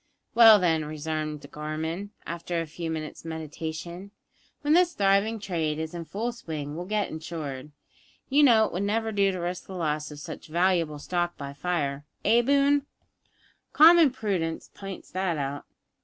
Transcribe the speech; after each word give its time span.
"Well, 0.33 0.57
then," 0.57 0.83
resumed 0.85 1.45
Gorman, 1.51 2.09
after 2.25 2.59
a 2.59 2.65
few 2.65 2.89
minutes' 2.89 3.23
meditation, 3.23 4.09
"when 4.61 4.73
this 4.73 4.93
thriving 4.95 5.39
trade 5.39 5.77
is 5.77 5.93
in 5.93 6.05
full 6.05 6.31
swing 6.31 6.75
we'll 6.75 6.87
get 6.87 7.09
it 7.09 7.11
insured. 7.11 7.71
You 8.27 8.41
know 8.41 8.65
it 8.65 8.71
would 8.73 8.81
never 8.81 9.11
do 9.11 9.31
to 9.31 9.39
risk 9.39 9.67
the 9.67 9.75
loss 9.75 10.09
of 10.09 10.17
such 10.19 10.47
valuable 10.47 10.97
stock 10.97 11.37
by 11.37 11.53
fire 11.53 12.03
eh, 12.25 12.41
Boone? 12.41 12.87
common 13.73 14.09
prudence 14.09 14.71
pints 14.73 15.11
that 15.11 15.37
out! 15.37 15.65